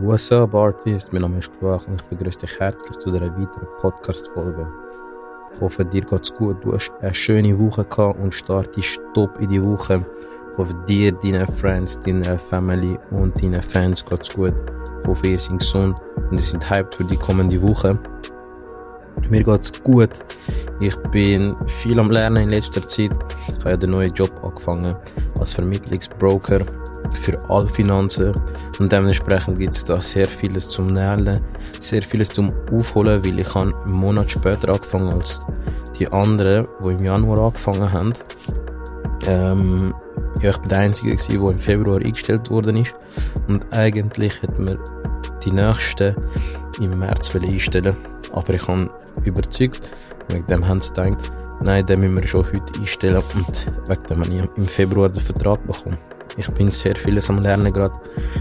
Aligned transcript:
What's 0.00 0.30
up, 0.30 0.54
Artist? 0.54 1.10
Mein 1.14 1.22
Name 1.22 1.38
ist 1.38 1.50
Quach 1.58 1.86
und 1.88 2.02
ich 2.02 2.08
begrüße 2.08 2.40
dich 2.40 2.60
herzlich 2.60 2.98
zu 2.98 3.08
einer 3.08 3.30
weiteren 3.30 3.66
Podcast-Folge. 3.80 4.66
Ich 5.54 5.60
hoffe, 5.62 5.86
dir 5.86 6.02
geht's 6.02 6.34
gut. 6.34 6.62
Du 6.62 6.74
hast 6.74 6.92
eine 7.00 7.14
schöne 7.14 7.58
Woche 7.58 7.82
gehabt 7.82 8.20
und 8.20 8.34
startest 8.34 9.00
top 9.14 9.40
in 9.40 9.48
die 9.48 9.62
Woche. 9.62 10.04
Ich 10.52 10.58
hoffe, 10.58 10.74
dir, 10.86 11.12
deinen 11.12 11.46
Friends, 11.46 11.98
deiner 12.00 12.38
Family 12.38 12.98
und 13.10 13.42
deinen 13.42 13.62
Fans 13.62 14.04
geht's 14.04 14.34
gut. 14.34 14.52
Ich 15.00 15.08
hoffe, 15.08 15.28
ihr 15.28 15.40
seid 15.40 15.60
gesund 15.60 15.96
und 16.30 16.38
ihr 16.38 16.44
seid 16.44 16.68
hyped 16.68 16.94
für 16.94 17.04
die 17.04 17.16
kommende 17.16 17.62
Woche. 17.62 17.98
Mir 19.30 19.44
geht's 19.44 19.72
gut. 19.82 20.10
Ich 20.78 20.96
bin 21.10 21.56
viel 21.68 21.98
am 21.98 22.10
Lernen 22.10 22.42
in 22.42 22.50
letzter 22.50 22.86
Zeit. 22.86 23.12
Ich 23.48 23.58
habe 23.60 23.70
ja 23.70 23.76
den 23.78 23.92
neuen 23.92 24.12
Job 24.12 24.30
angefangen 24.44 24.94
als 25.40 25.54
Vermittlungsbroker 25.54 26.60
für 27.12 27.38
alle 27.48 27.66
Finanzen 27.68 28.34
und 28.78 28.92
dementsprechend 28.92 29.58
gibt 29.58 29.74
es 29.74 29.84
da 29.84 30.00
sehr 30.00 30.26
vieles 30.26 30.68
zum 30.68 30.90
Lernen, 30.90 31.40
sehr 31.80 32.02
vieles 32.02 32.30
zum 32.30 32.52
Aufholen, 32.72 33.24
weil 33.24 33.38
ich 33.38 33.54
habe 33.54 33.74
einen 33.84 33.92
Monat 33.92 34.30
später 34.30 34.68
angefangen 34.68 35.08
als 35.08 35.44
die 35.98 36.10
anderen, 36.12 36.66
die 36.84 36.92
im 36.92 37.04
Januar 37.04 37.38
angefangen 37.38 37.92
haben. 37.92 38.12
Ähm, 39.26 39.94
ja, 40.40 40.50
ich 40.50 40.58
bin 40.58 40.68
der 40.68 40.78
Einzige, 40.80 41.16
der 41.16 41.50
im 41.50 41.58
Februar 41.58 42.00
eingestellt 42.00 42.50
worden 42.50 42.76
ist 42.76 42.94
und 43.48 43.72
eigentlich 43.72 44.42
hätte 44.42 44.60
man 44.60 44.78
die 45.44 45.52
nächsten 45.52 46.14
im 46.80 46.98
März 46.98 47.34
einstellen 47.34 47.96
aber 48.32 48.54
ich 48.54 48.68
habe 48.68 48.90
überzeugt, 49.24 49.80
wegen 50.28 50.46
dem 50.46 50.66
haben 50.66 50.80
sie 50.80 50.92
gedacht, 50.92 51.32
nein, 51.62 51.86
den 51.86 52.00
müssen 52.00 52.16
wir 52.16 52.26
schon 52.28 52.44
heute 52.44 52.78
einstellen 52.78 53.22
und 53.34 53.66
wegen 53.88 54.02
dem 54.04 54.20
habe 54.20 54.34
ich 54.34 54.58
im 54.58 54.66
Februar 54.66 55.08
den 55.08 55.22
Vertrag 55.22 55.66
bekommen. 55.66 55.98
Ich 56.36 56.48
bin 56.50 56.70
sehr 56.70 56.96
vieles 56.96 57.30
am 57.30 57.38
Lernen 57.38 57.72
gerade 57.72 57.94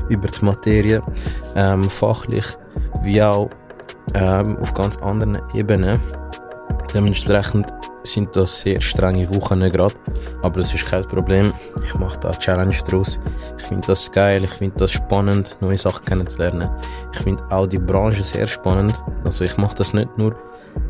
über 0.09 0.27
die 0.27 0.45
Materie, 0.45 1.02
ähm, 1.55 1.90
fachlich 1.90 2.45
wie 3.03 3.22
auch 3.22 3.49
ähm, 4.13 4.58
auf 4.58 4.73
ganz 4.73 4.98
anderen 4.98 5.42
Ebenen. 5.53 6.00
Dementsprechend 6.94 7.67
sind 8.03 8.36
das 8.36 8.61
sehr 8.61 8.80
strenge 8.81 9.28
Wochen 9.33 9.59
gerade, 9.59 9.95
aber 10.42 10.61
das 10.61 10.73
ist 10.73 10.86
kein 10.86 11.03
Problem. 11.03 11.53
Ich 11.83 12.00
mache 12.00 12.20
da 12.20 12.31
Challenge 12.31 12.75
draus. 12.88 13.20
Ich 13.58 13.64
finde 13.64 13.88
das 13.88 14.11
geil, 14.11 14.44
ich 14.44 14.52
finde 14.52 14.77
das 14.77 14.92
spannend, 14.92 15.58
neue 15.59 15.77
Sachen 15.77 16.05
kennenzulernen. 16.05 16.70
Ich 17.14 17.20
finde 17.20 17.44
auch 17.50 17.67
die 17.67 17.80
Branche 17.80 18.23
sehr 18.23 18.48
spannend. 18.48 19.02
Also 19.23 19.44
ich 19.44 19.58
mache 19.58 19.75
das 19.75 19.94
nicht 19.94 20.17
nur, 20.17 20.33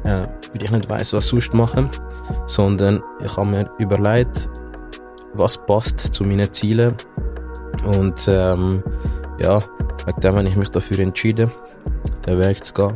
äh, 0.03 0.27
weil 0.51 0.63
ich 0.63 0.71
nicht 0.71 0.89
weiß, 0.89 1.13
was 1.13 1.27
sonst 1.27 1.53
machen, 1.53 1.89
sondern 2.47 3.01
ich 3.23 3.35
habe 3.37 3.47
mir 3.47 3.69
überlegt, 3.79 4.49
was 5.37 5.57
passt 5.57 5.99
zu 5.99 6.23
meinen 6.23 6.51
Zielen. 6.51 6.95
Und 7.85 8.25
ähm, 8.27 8.83
ja, 9.39 9.61
wegen 10.05 10.19
dem 10.21 10.35
habe 10.35 10.47
ich 10.47 10.55
mich 10.55 10.69
dafür 10.69 10.99
entschieden, 10.99 11.51
den 12.25 12.39
Weg 12.39 12.63
zu 12.63 12.73
gehen. 12.73 12.95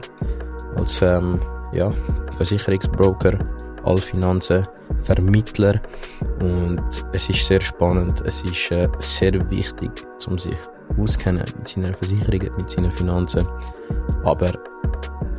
Als 0.75 1.01
ähm, 1.01 1.39
ja, 1.73 1.91
Versicherungsbroker, 2.33 3.37
Allfinanzen, 3.83 4.67
Vermittler. 4.99 5.81
Und 6.41 7.05
es 7.11 7.29
ist 7.29 7.45
sehr 7.45 7.61
spannend, 7.61 8.23
es 8.25 8.43
ist 8.43 8.71
äh, 8.71 8.87
sehr 8.99 9.33
wichtig, 9.49 9.91
um 10.27 10.37
sich 10.37 10.55
auskennen 10.97 11.43
mit 11.57 11.67
seinen 11.67 11.93
Versicherungen, 11.93 12.51
mit 12.57 12.69
seinen 12.69 12.91
Finanzen. 12.91 13.47
Aber 14.23 14.51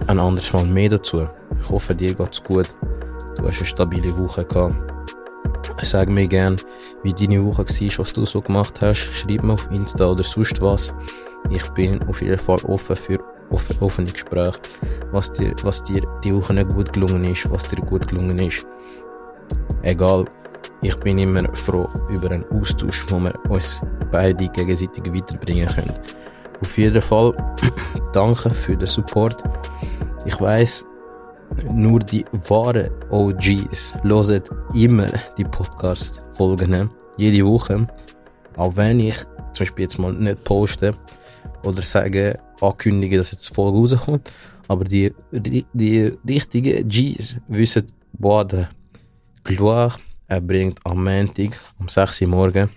ein 0.07 0.19
anderes 0.19 0.53
Mal 0.53 0.64
mehr 0.64 0.91
dazu. 0.91 1.27
Ich 1.61 1.69
hoffe, 1.69 1.95
dir 1.95 2.14
geht's 2.14 2.42
gut. 2.42 2.69
Du 3.37 3.47
hast 3.47 3.59
eine 3.59 3.67
stabile 3.67 4.17
Woche 4.17 4.45
gehabt. 4.45 4.77
Sag 5.83 6.09
mir 6.09 6.29
gern, 6.29 6.57
wie 7.03 7.13
deine 7.13 7.45
Woche 7.45 7.65
war, 7.65 7.99
was 7.99 8.13
du 8.13 8.25
so 8.25 8.41
gemacht 8.41 8.83
hast. 8.83 8.99
Schreib 8.99 9.43
mir 9.43 9.55
auf 9.55 9.71
Insta 9.71 10.07
oder 10.07 10.23
sonst 10.23 10.61
was. 10.61 10.95
Ich 11.49 11.67
bin 11.71 12.03
auf 12.09 12.21
jeden 12.23 12.39
Fall 12.39 12.59
offen 12.65 12.97
für 12.97 13.19
offen, 13.51 13.77
offene 13.81 14.11
Gespräche, 14.11 14.61
was 15.13 15.33
dir, 15.33 15.55
was 15.63 15.83
dir 15.83 16.03
die 16.23 16.35
Woche 16.35 16.55
nicht 16.55 16.75
gut 16.75 16.93
gelungen 16.93 17.25
ist, 17.25 17.51
was 17.51 17.69
dir 17.69 17.81
gut 17.83 18.07
gelungen 18.09 18.39
ist. 18.39 18.67
Egal, 19.83 20.25
ich 20.83 20.97
bin 20.97 21.19
immer 21.19 21.53
froh 21.55 21.89
über 22.09 22.30
einen 22.30 22.45
Austausch, 22.51 23.05
wo 23.09 23.19
wir 23.19 23.35
uns 23.51 23.83
beide 24.11 24.48
gegenseitig 24.48 25.13
weiterbringen 25.13 25.69
können. 25.69 25.95
Auf 26.61 26.79
jeden 26.79 27.03
Fall, 27.03 27.35
danke 28.13 28.51
für 28.51 28.77
den 28.77 28.86
Support. 28.86 29.42
Ich 30.25 30.41
weiß, 30.41 30.86
nur 31.74 32.00
die 32.00 32.24
wahren 32.48 32.90
OGs 33.11 33.94
hören 34.02 34.42
immer 34.74 35.11
die 35.36 35.44
Podcast-Folgen, 35.44 36.90
jede 37.16 37.44
Woche. 37.46 37.86
Auch 38.56 38.77
wenn 38.77 39.00
ich 39.00 39.16
zum 39.16 39.61
Beispiel 39.61 39.83
jetzt 39.84 39.98
mal 39.98 40.12
nicht 40.12 40.44
poste 40.44 40.94
oder 41.64 41.83
sage, 41.83 42.38
ankündige, 42.61 43.16
dass 43.16 43.33
jetzt 43.33 43.55
Folge 43.55 43.78
rauskommt. 43.78 44.30
Aber 44.68 44.84
die, 44.84 45.12
die, 45.33 45.64
die 45.72 46.12
richtigen 46.27 46.88
Gs 46.88 47.36
wissen, 47.48 47.86
boah, 48.12 48.44
der 48.44 48.70
Gloire, 49.44 49.96
er 50.28 50.40
bringt 50.40 50.78
am 50.84 51.02
Montag 51.05 51.58
um 51.78 51.88
6 51.88 52.22
Uhr 52.22 52.28
morgen 52.28 52.70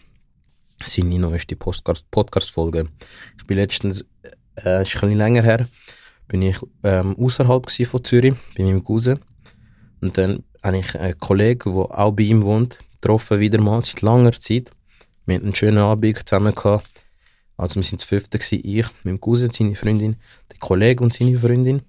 seine 0.84 1.20
neueste 1.20 1.56
Podcast-Folge. 1.56 2.88
Ich 3.38 3.46
bin 3.46 3.58
letztens, 3.58 4.06
äh, 4.56 4.82
ist 4.82 4.96
ein 4.96 5.02
bisschen 5.02 5.18
länger 5.18 5.44
her, 5.44 5.68
bin 6.28 6.42
ich 6.42 6.58
ähm, 6.84 7.16
außerhalb 7.18 7.70
von 7.70 8.04
Zürich, 8.04 8.36
bei 8.58 8.64
meinem 8.64 8.84
Cousin. 8.84 9.20
Und 10.02 10.18
dann 10.18 10.44
habe 10.64 10.80
ich 10.80 11.00
einen 11.00 11.18
Kollegen, 11.18 11.74
der 11.74 12.00
auch 12.00 12.12
bei 12.12 12.24
ihm 12.24 12.44
wohnt, 12.44 12.80
getroffen, 13.02 13.40
wieder 13.40 13.62
mal, 13.62 13.84
seit 13.84 14.02
langer 14.02 14.34
Zeit. 14.34 14.72
Wir 15.26 15.36
hatten 15.36 15.46
einen 15.46 15.56
schönen 15.56 15.78
Abend 15.78 16.28
zusammen 16.28 16.54
gehabt. 16.54 16.90
Also 17.56 17.76
wir 17.76 17.84
sind 17.84 18.02
das 18.02 18.08
fünfte 18.08 18.40
gewesen, 18.40 18.62
ich, 18.64 18.86
mein 19.04 19.20
Cousin, 19.20 19.52
seine 19.52 19.76
Freundin, 19.76 20.16
der 20.52 20.58
Kollege 20.60 21.04
und 21.04 21.14
seine 21.14 21.38
Freundin. 21.38 21.82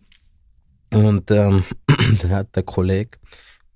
Und 0.92 1.30
ähm, 1.30 1.64
dann 2.22 2.30
hat 2.30 2.54
der 2.54 2.62
Kollege 2.62 3.18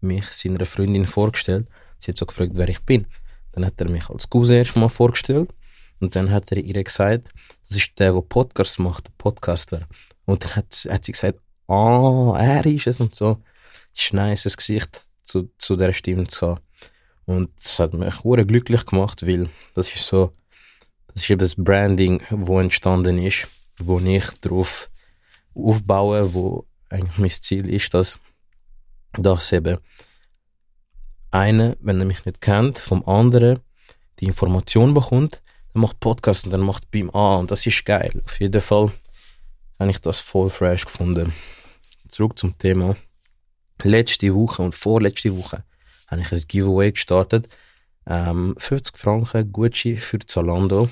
mich 0.01 0.27
seiner 0.27 0.67
Freundin 0.67 1.07
vorgestellt. 1.07 1.67
Sie 1.99 2.13
hat 2.13 2.19
so 2.19 2.27
gefragt, 2.27 2.53
wer 2.55 2.69
ich 2.69 2.81
bin. 2.81 3.07
Dann 3.53 3.65
hat 3.65 3.81
er 3.81 3.89
mich 3.89 4.09
als 4.11 4.29
Cousin 4.29 4.59
erstmal 4.59 4.89
vorgestellt. 4.89 5.53
Und 6.01 6.15
dann 6.15 6.31
hat 6.31 6.53
er 6.53 6.59
ihr 6.59 6.85
gesagt, 6.85 7.31
das 7.69 7.79
ist 7.79 7.99
der, 7.99 8.13
der 8.13 8.21
Podcasts 8.21 8.79
macht, 8.79 9.09
der 9.09 9.13
Podcaster. 9.19 9.89
Und 10.29 10.45
dann 10.45 10.57
hat, 10.57 10.87
hat 10.91 11.07
sie 11.07 11.13
gesagt, 11.13 11.41
ah, 11.69 12.37
er 12.39 12.67
ist 12.67 12.87
es 12.87 13.01
und 13.01 13.15
so. 13.15 13.39
Das 13.95 14.05
ist 14.05 14.13
nice, 14.13 14.43
das 14.43 14.59
Gesicht 14.59 15.09
zu, 15.25 15.51
zu 15.57 15.75
der 15.75 15.95
Stimme 15.95 16.27
zu 16.27 16.49
haben. 16.49 16.61
Und 17.25 17.49
das 17.57 17.79
hat 17.79 17.95
mich 17.95 18.15
sehr 18.15 18.45
glücklich 18.45 18.85
gemacht, 18.85 19.27
weil 19.27 19.49
das 19.73 19.89
ist 19.89 20.07
so, 20.07 20.35
das 21.15 21.23
ist 21.23 21.31
eben 21.31 21.41
das 21.41 21.55
Branding, 21.57 22.21
wo 22.29 22.61
entstanden 22.61 23.17
ist, 23.17 23.49
wo 23.79 24.01
ich 24.01 24.27
darauf 24.43 24.91
aufbaue, 25.55 26.35
wo 26.35 26.67
eigentlich 26.91 27.17
mein 27.17 27.31
Ziel 27.31 27.67
ist, 27.67 27.95
dass, 27.95 28.19
dass 29.15 29.51
eben 29.53 29.79
einer, 31.31 31.75
wenn 31.81 32.01
er 32.01 32.07
mich 32.07 32.27
nicht 32.27 32.43
kennt, 32.43 32.79
vom 32.79 33.03
anderen 33.09 33.61
die 34.21 34.27
Information 34.27 34.93
bekommt, 34.93 35.41
dann 35.73 35.81
macht 35.81 36.01
Podcast 36.01 36.45
und 36.45 36.51
dann 36.51 36.61
macht 36.61 36.91
Beam 36.91 37.09
an 37.15 37.41
und 37.41 37.51
das 37.51 37.65
ist 37.65 37.87
geil. 37.87 38.21
Auf 38.27 38.39
jeden 38.41 38.61
Fall 38.61 38.93
habe 39.79 39.91
ich 39.91 40.01
das 40.01 40.21
voll 40.21 40.51
fresh 40.51 40.85
gefunden. 40.85 41.33
Zurück 42.09 42.39
zum 42.39 42.57
Thema. 42.59 42.97
Letzte 43.83 44.35
Woche 44.35 44.63
und 44.63 44.75
vorletzte 44.75 45.37
Woche 45.37 45.65
habe 46.09 46.23
ich 46.23 46.33
ein 46.33 46.43
Giveaway 46.49 46.93
gestartet. 46.93 47.49
Ähm, 48.07 48.55
50 48.59 48.97
Franken 48.97 49.53
Gucci 49.53 49.97
für 49.97 50.19
Zalando. 50.19 50.89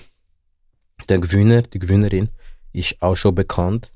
Der 1.09 1.19
Gewinner, 1.19 1.63
die 1.63 1.79
Gewinnerin 1.79 2.29
ist 2.73 3.01
auch 3.01 3.17
schon 3.17 3.35
bekannt. 3.35 3.93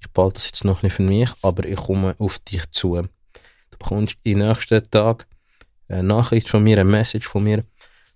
Ich 0.00 0.10
behalte 0.12 0.34
das 0.34 0.46
jetzt 0.46 0.64
noch 0.64 0.82
nicht 0.82 0.94
für 0.94 1.02
mich, 1.02 1.30
aber 1.42 1.64
ich 1.66 1.76
komme 1.76 2.14
auf 2.18 2.38
dich 2.38 2.70
zu. 2.70 2.94
Du 2.96 3.78
bekommst 3.78 4.16
den 4.24 4.38
nächsten 4.38 4.82
Tag 4.90 5.26
eine 5.88 6.02
Nachricht 6.02 6.48
von 6.48 6.62
mir, 6.62 6.78
eine 6.78 6.88
Message 6.88 7.26
von 7.26 7.44
mir, 7.44 7.64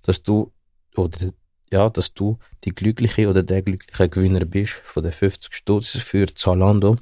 dass 0.03 0.23
du 0.23 0.53
oder 0.97 1.33
ja, 1.73 1.89
dass 1.89 2.13
du 2.15 2.39
die 2.65 2.75
glückliche 2.75 3.29
oder 3.29 3.43
der 3.43 3.63
glückliche 3.63 4.09
Gewinner 4.09 4.45
bist 4.45 4.73
von 4.85 5.03
den 5.03 5.13
50 5.13 5.55
Stutz 5.55 5.97
für 5.97 6.27
Zalando. 6.35 6.97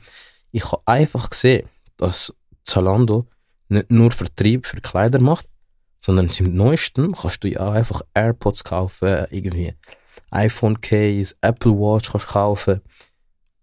Ich 0.53 0.65
habe 0.71 0.83
einfach 0.87 1.31
gesehen, 1.31 1.69
dass 1.97 2.35
Zalando 2.65 3.27
nicht 3.69 3.91
nur 3.91 4.11
Vertrieb 4.13 4.67
für 4.67 4.81
Kleider 4.81 5.21
macht, 5.21 5.47
sondern 6.01 6.31
zum 6.31 6.55
neuesten 6.55 7.15
kannst 7.15 7.45
du 7.45 7.49
ja 7.49 7.61
auch 7.61 7.73
einfach 7.73 8.03
AirPods 8.15 8.65
kaufen, 8.65 9.27
irgendwie 9.31 9.75
iPhone 10.31 10.81
Case, 10.81 11.35
Apple 11.41 11.73
Watch 11.73 12.13
kannst 12.13 12.29
kaufen. 12.29 12.81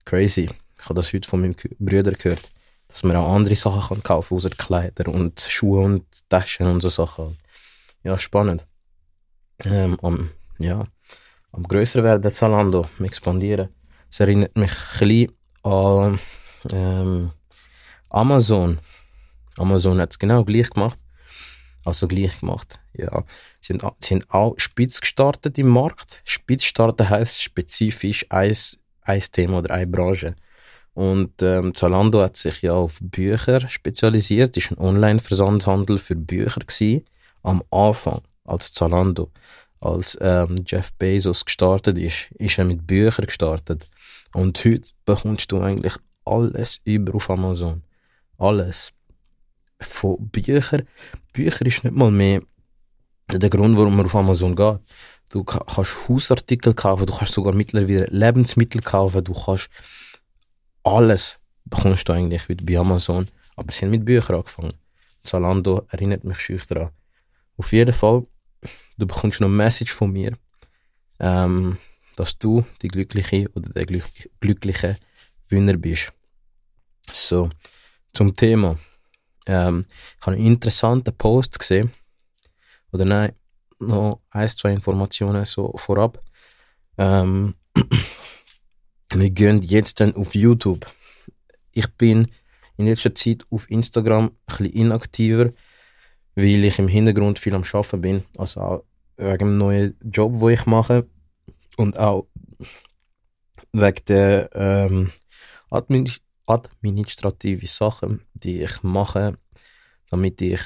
Crazy. 0.06 0.50
Ich 0.78 0.86
habe 0.86 0.96
das 0.96 1.14
heute 1.14 1.28
von 1.28 1.42
meinem 1.42 1.56
Bruder 1.80 2.12
gehört, 2.12 2.52
dass 2.88 3.04
man 3.04 3.16
auch 3.16 3.34
andere 3.34 3.56
Sachen 3.56 3.82
kann 3.82 4.04
kaufen 4.04 4.36
außer 4.36 4.52
Kleider 4.52 5.12
und 5.12 5.40
Schuhe 5.40 5.82
und 5.84 6.06
Taschen 6.30 6.68
und 6.68 6.82
so 6.82 6.90
Sachen. 6.90 7.38
Ja, 8.04 8.18
spannend. 8.18 8.68
Ähm, 9.64 9.98
am, 10.02 10.32
ja, 10.60 10.86
am 11.56 11.64
grösser 11.64 12.04
werden 12.04 12.32
Zalando, 12.32 12.88
am 13.00 13.06
expandieren. 13.06 13.70
Es 14.10 14.20
erinnert 14.20 14.56
mich 14.58 14.72
ein 14.72 15.08
bisschen 15.08 15.32
an 15.64 16.20
ähm, 16.72 17.32
Amazon. 18.10 18.80
Amazon 19.58 20.02
hat 20.02 20.12
es 20.12 20.20
genau 20.20 20.44
gleich 20.44 20.70
gemacht. 20.70 21.00
Also 21.86 22.08
gleich 22.08 22.40
gemacht. 22.40 22.80
Ja. 22.94 23.24
Sie 23.62 23.74
sind, 23.74 23.82
sie 24.00 24.08
sind 24.08 24.30
auch 24.32 24.56
spitz 24.58 25.00
gestartet 25.00 25.58
im 25.58 25.70
Markt. 25.70 26.22
Spitz 26.26 26.64
starten 26.64 27.10
heisst 27.10 27.42
spezifisch 27.42 28.26
ein, 28.30 28.56
ein 29.02 29.24
Thema 29.32 29.60
oder 29.60 29.74
eine 29.74 29.88
Branche. 29.88 30.36
Und 30.94 31.42
ähm, 31.42 31.74
Zalando 31.76 32.22
hat 32.22 32.38
sich 32.38 32.62
ja 32.64 32.74
auf 32.74 33.00
Bücher 33.02 33.68
spezialisiert, 33.70 34.58
ist 34.58 34.72
ein 34.72 34.78
Online-Versandhandel 34.78 36.00
für 36.00 36.16
Bücher 36.16 36.62
gewesen, 36.62 37.06
am 37.44 37.64
Anfang 37.70 38.22
als 38.46 38.72
Zalando. 38.72 39.32
Als 39.86 40.18
ähm, 40.20 40.64
Jeff 40.66 40.94
Bezos 40.94 41.46
gestartet 41.46 42.00
ist, 42.00 42.32
ist 42.40 42.58
er 42.58 42.66
mit 42.66 42.88
Büchern 42.88 43.28
gestartet. 43.28 43.88
Und 44.34 44.58
heute 44.66 44.88
bekommst 45.06 45.52
du 45.52 45.62
eigentlich 45.62 45.94
alles 46.26 46.82
über 46.86 47.14
auf 47.14 47.30
Amazon. 47.30 47.84
Alles. 48.40 48.92
Von 49.80 50.18
Büchern. 50.30 50.88
Bücher 51.34 51.66
ist 51.68 51.84
nicht 51.84 51.96
mal 51.96 52.10
mehr 52.10 52.42
der 53.32 53.50
Grund, 53.52 53.78
warum 53.78 53.96
man 53.96 54.08
auf 54.08 54.16
Amazon 54.16 54.56
geht. 54.56 54.80
Du 55.30 55.44
kannst 55.44 56.10
Hausartikel 56.10 56.74
kaufen, 56.74 57.06
du 57.06 57.14
kannst 57.14 57.34
sogar 57.34 57.54
mittlerweile 57.54 58.08
Lebensmittel 58.10 58.82
kaufen, 58.82 59.24
du 59.24 59.34
kannst 59.34 59.70
alles 60.84 61.38
bekommst 61.66 62.10
du 62.10 62.14
eigentlich 62.14 62.50
heute 62.50 62.66
bei 62.66 62.78
Amazon. 62.78 63.28
Aber 63.56 63.72
sie 63.72 63.86
haben 63.86 63.92
mit 63.92 64.06
Büchern 64.06 64.38
angefangen. 64.38 64.74
Zalando 65.22 65.86
erinnert 65.90 66.24
mich 66.24 66.40
schüch 66.40 66.66
daran. 66.66 66.90
Auf 67.58 67.72
jeden 67.72 67.94
Fall, 67.94 68.26
du 68.98 69.08
bekommst 69.08 69.42
noch 69.42 69.48
eine 69.48 69.56
Message 69.56 69.94
von 69.94 70.12
mir, 70.12 70.38
ähm, 71.20 71.78
dass 72.16 72.38
du 72.38 72.66
die 72.82 72.88
Glückliche 72.88 73.50
oder 73.56 73.70
der 73.70 73.86
glück 73.86 74.06
glückliche 74.40 74.98
Winner 75.50 75.78
bist. 75.78 76.12
So, 77.12 77.50
zum 78.14 78.36
Thema. 78.36 78.78
Ähm, 79.46 79.86
ich 80.20 80.26
habe 80.26 80.38
einen 80.38 80.46
interessanten 80.46 81.16
Post 81.16 81.60
gesehen. 81.60 81.92
Oder 82.92 83.06
nein, 83.06 83.34
noch 83.80 84.22
ein, 84.30 84.50
zwei 84.50 84.72
Informationen 84.72 85.46
so 85.46 85.74
vorab. 85.78 86.24
Ähm, 86.98 87.56
wir 89.14 89.30
gehen 89.30 89.62
jetzt 89.62 90.00
dann 90.00 90.16
auf 90.16 90.34
YouTube. 90.34 90.92
Ich 91.74 91.88
bin 91.94 92.32
in 92.78 92.88
letzter 92.88 93.14
Zeit 93.14 93.44
auf 93.50 93.70
Instagram 93.70 94.26
ein 94.26 94.38
bisschen 94.46 94.66
inaktiver, 94.68 95.52
weil 96.36 96.64
ich 96.64 96.80
im 96.80 96.88
Hintergrund 96.88 97.40
viel 97.40 97.56
am 97.56 97.64
Arbeiten 97.64 98.02
bin. 98.02 98.24
Also 98.38 98.62
auch 98.62 98.84
wegen 99.18 99.38
dem 99.38 99.58
neuen 99.58 99.98
Job, 100.04 100.40
den 100.40 100.50
ich 100.50 100.66
mache. 100.66 101.08
Und 101.78 101.98
auch 101.98 102.28
wegen 103.72 104.06
der 104.08 104.50
ähm, 104.54 105.12
Admin 105.70 106.10
administrative 106.48 107.66
Sachen, 107.68 108.22
die 108.34 108.62
ich 108.62 108.84
mache, 108.84 109.38
damit 110.12 110.42
ich 110.42 110.62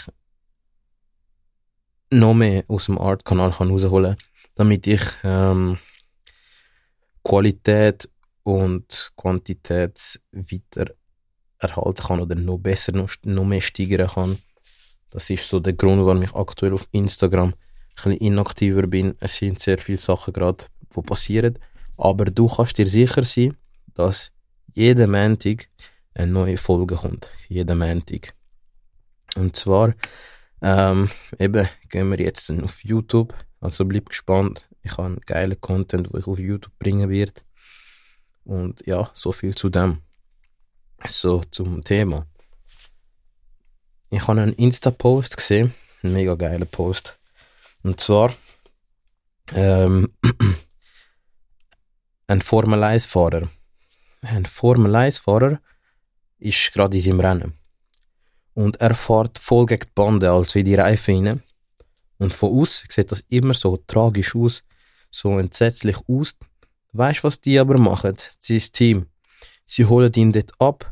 noch 2.12 2.34
mehr 2.34 2.64
aus 2.68 2.88
dem 2.88 2.98
Art-Kanal 2.98 3.58
herausholen 3.58 4.16
kann, 4.16 4.26
damit 4.56 4.88
ich 4.88 5.02
ähm, 5.24 5.78
Qualität 7.24 8.10
und 8.44 9.12
Quantität 9.16 10.20
weiter 10.32 10.94
erhalten 11.60 12.04
kann 12.04 12.20
oder 12.22 12.36
noch 12.36 12.58
besser, 12.58 12.94
noch, 12.94 13.12
noch 13.24 13.46
mehr 13.46 13.62
steigern 13.62 14.10
kann. 14.10 14.38
Das 15.10 15.30
ist 15.30 15.48
so 15.48 15.60
der 15.60 15.74
Grund, 15.74 16.06
warum 16.06 16.22
ich 16.22 16.34
aktuell 16.36 16.74
auf 16.74 16.88
Instagram 16.92 17.50
ein 17.50 17.56
bisschen 17.96 18.12
inaktiver 18.14 18.88
bin. 18.88 19.16
Es 19.20 19.38
sind 19.38 19.60
sehr 19.60 19.78
viele 19.78 19.98
Sachen 19.98 20.34
gerade, 20.34 20.66
die 20.96 21.02
passieren. 21.02 21.58
Aber 21.98 22.26
du 22.26 22.48
kannst 22.48 22.78
dir 22.78 22.88
sicher 22.88 23.24
sein, 23.24 23.58
dass 23.94 24.32
jeden 24.74 25.12
Montag 25.12 25.68
eine 26.14 26.32
neue 26.32 26.58
Folge 26.58 26.96
kommt. 26.96 27.32
Jeden 27.48 27.78
Montag. 27.78 28.34
Und 29.36 29.56
zwar, 29.56 29.94
ähm, 30.62 31.10
eben, 31.38 31.68
gehen 31.90 32.10
wir 32.10 32.20
jetzt 32.20 32.50
auf 32.52 32.84
YouTube. 32.84 33.34
Also 33.62 33.86
bleib 33.86 34.10
gespannt. 34.10 34.68
Ich 34.82 34.92
habe 34.92 35.08
einen 35.08 35.22
geilen 35.22 35.60
Content, 35.60 36.14
wo 36.14 36.18
ich 36.18 36.28
auf 36.28 36.40
YouTube 36.40 36.78
bringen 36.80 37.10
werde. 37.10 37.42
Und 38.46 38.86
ja, 38.86 39.10
so 39.14 39.32
viel 39.32 39.54
zu 39.56 39.70
dem. 39.70 40.02
So 41.06 41.44
zum 41.52 41.84
Thema. 41.84 42.26
Ich 44.12 44.28
habe 44.28 44.42
einen 44.42 44.54
Insta-Post 44.54 45.38
gesehen, 45.38 45.74
einen 46.02 46.14
mega 46.14 46.34
geilen 46.34 46.68
Post. 46.68 47.20
Und 47.84 48.00
zwar 48.00 48.34
ähm, 49.54 50.12
ein 52.28 52.42
Formel 52.42 52.84
1-Fahrer. 52.84 53.50
Ein 54.22 54.46
Formel 54.46 54.96
1-Fahrer 54.96 55.60
ist 56.40 56.74
gerade 56.74 56.98
in 56.98 57.04
seinem 57.04 57.20
Rennen. 57.20 57.54
Und 58.56 58.78
er 58.82 58.96
fährt 58.96 59.38
voll 59.38 59.68
gegen 59.68 59.86
die 59.86 59.92
Bande, 59.94 60.32
also 60.32 60.58
in 60.58 60.66
die 60.66 60.76
Reifen 60.76 61.28
rein. 61.28 61.44
Und 62.18 62.34
von 62.34 62.60
aus 62.60 62.84
sieht 62.90 63.12
das 63.12 63.24
immer 63.30 63.54
so 63.54 63.78
tragisch 63.78 64.36
aus, 64.36 64.64
so 65.12 65.38
entsetzlich 65.38 65.98
aus. 66.08 66.36
Weißt 66.94 67.20
du, 67.20 67.24
was 67.26 67.40
die 67.40 67.60
aber 67.60 67.78
machen? 67.78 68.18
Sein 68.40 68.60
Team. 68.74 69.06
Sie 69.66 69.86
holen 69.86 70.12
ihn 70.16 70.32
dort 70.32 70.52
ab, 70.60 70.92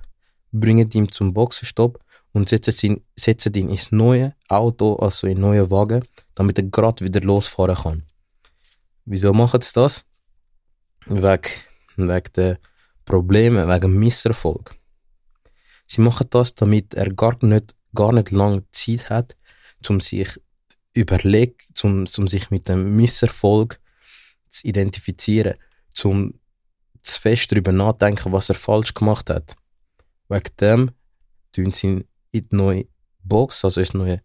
bringen 0.51 0.89
ihn 0.91 1.11
zum 1.11 1.33
Boxenstopp 1.33 1.99
und 2.33 2.49
setzen 2.49 2.75
ihn, 2.83 3.05
setzen 3.15 3.53
ihn 3.53 3.69
ins 3.69 3.91
neue 3.91 4.35
Auto, 4.47 4.95
also 4.95 5.27
in 5.27 5.39
neue 5.39 5.69
Wagen, 5.71 6.05
damit 6.35 6.57
er 6.57 6.65
gerade 6.65 7.03
wieder 7.03 7.21
losfahren 7.21 7.75
kann. 7.75 8.03
Wieso 9.05 9.33
machen 9.33 9.61
sie 9.61 9.73
das? 9.73 10.03
Wegen, 11.05 11.49
wegen 11.95 12.33
der 12.35 12.59
Probleme, 13.05 13.67
wegen 13.67 13.97
Misserfolg. 13.97 14.75
Sie 15.87 16.01
machen 16.01 16.27
das, 16.29 16.53
damit 16.55 16.93
er 16.93 17.13
gar 17.13 17.37
nicht, 17.43 17.75
gar 17.95 18.11
nicht 18.11 18.31
lange 18.31 18.65
Zeit 18.71 19.09
hat, 19.09 19.37
um 19.87 20.01
sich 20.01 20.39
überlegen, 20.93 21.55
um, 21.83 22.05
um 22.17 22.27
sich 22.27 22.51
mit 22.51 22.67
dem 22.67 22.95
Misserfolg 22.95 23.79
zu 24.49 24.67
identifizieren 24.67 25.55
zum 25.93 26.33
zu 27.01 27.21
fest 27.21 27.51
darüber 27.51 27.71
nachdenken, 27.71 28.31
was 28.31 28.49
er 28.49 28.55
falsch 28.55 28.93
gemacht 28.93 29.29
hat. 29.29 29.55
Wegen 30.27 30.51
dem 30.59 30.91
tun 31.53 31.71
sie 31.71 32.05
in 32.37 32.49
die 32.49 32.55
neue 32.55 32.85
Box, 33.23 33.63
also 33.65 33.79
ins 33.81 33.93
neue 33.93 34.21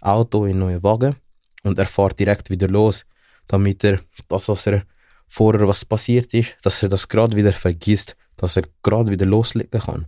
Auto, 0.00 0.44
in 0.44 0.52
den 0.52 0.58
neuen 0.60 0.82
Wagen 0.82 1.16
und 1.64 1.78
er 1.78 1.86
fährt 1.86 2.18
direkt 2.18 2.50
wieder 2.50 2.68
los, 2.68 3.04
damit 3.48 3.82
er 3.84 4.00
das, 4.28 4.48
was 4.48 4.66
er 4.66 4.84
vorher 5.26 5.66
was 5.66 5.84
passiert 5.84 6.32
ist, 6.34 6.56
dass 6.62 6.82
er 6.82 6.88
das 6.88 7.08
gerade 7.08 7.36
wieder 7.36 7.52
vergisst, 7.52 8.16
dass 8.36 8.56
er 8.56 8.64
gerade 8.82 9.10
wieder 9.10 9.26
loslegen 9.26 9.80
kann. 9.80 10.06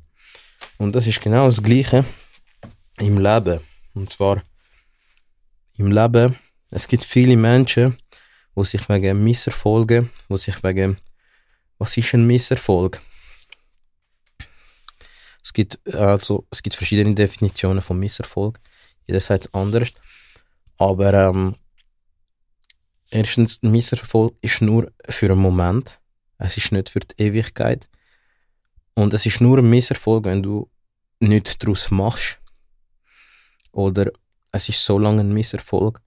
Und 0.79 0.95
das 0.95 1.07
ist 1.07 1.21
genau 1.21 1.47
das 1.47 1.63
Gleiche 1.63 2.05
im 2.99 3.19
Leben. 3.19 3.61
Und 3.95 4.11
zwar 4.11 4.43
im 5.77 5.91
Leben, 5.91 6.37
es 6.71 6.87
gibt 6.87 7.05
viele 7.05 7.37
Menschen, 7.37 7.97
wo 8.55 8.65
sich 8.65 8.89
wegen 8.89 9.25
Misserfolgen, 9.25 10.11
wo 10.29 10.37
sich 10.37 10.63
wegen 10.63 10.99
was 11.79 11.97
ist 11.97 12.15
ein 12.15 12.27
Misserfolg? 12.27 13.01
Es 15.47 15.53
gibt, 15.53 15.79
also, 15.95 16.45
es 16.51 16.61
gibt 16.61 16.75
verschiedene 16.75 17.15
Definitionen 17.15 17.81
von 17.81 18.01
Misserfolg. 18.01 18.59
Jeder 19.05 19.21
sagt 19.21 19.47
es 19.47 19.55
anders. 19.55 19.93
Aber 20.77 21.15
ähm, 21.15 21.55
erstens, 23.11 23.63
Misserfolg 23.63 24.35
ist 24.41 24.61
nur 24.61 24.91
für 25.09 25.31
einen 25.31 25.39
Moment. 25.39 26.01
Es 26.39 26.57
ist 26.57 26.73
nicht 26.73 26.89
für 26.89 26.99
die 26.99 27.23
Ewigkeit. 27.23 27.89
Und 28.95 29.15
es 29.15 29.25
ist 29.25 29.41
nur 29.41 29.59
ein 29.59 29.71
Misserfolg, 29.71 30.25
wenn 30.25 30.43
du 30.43 30.69
nichts 31.21 31.57
daraus 31.59 31.93
machst. 31.93 32.41
Oder 33.71 34.11
es 34.51 34.69
ist 34.69 34.85
so 34.85 34.99
lange 34.99 35.21
ein 35.21 35.33
Misserfolg, 35.33 36.01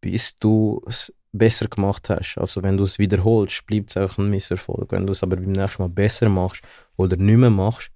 bis 0.00 0.38
du 0.38 0.80
es 0.86 1.12
besser 1.32 1.66
gemacht 1.66 2.08
hast. 2.08 2.38
Also 2.38 2.62
wenn 2.62 2.76
du 2.76 2.84
es 2.84 3.00
wiederholst, 3.00 3.66
bleibt 3.66 3.90
es 3.90 3.96
einfach 3.96 4.18
ein 4.18 4.30
Misserfolg. 4.30 4.92
Wenn 4.92 5.08
du 5.08 5.12
es 5.12 5.24
aber 5.24 5.34
beim 5.34 5.50
nächsten 5.50 5.82
Mal 5.82 5.88
besser 5.88 6.28
machst 6.28 6.62
oder 6.96 7.16
nicht 7.16 7.36
mehr 7.36 7.50
machst, 7.50 7.90